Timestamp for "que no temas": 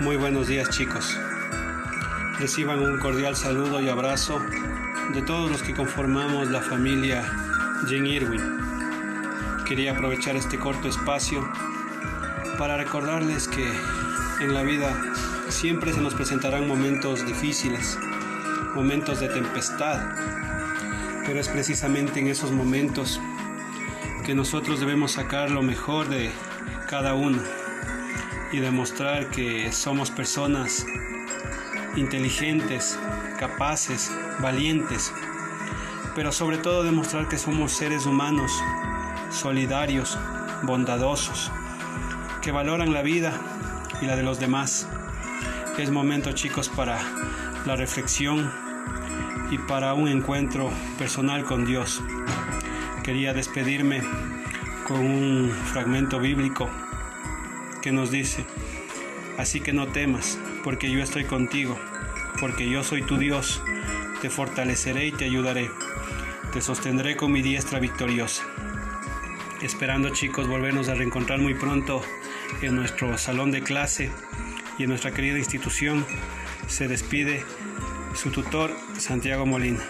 59.60-60.38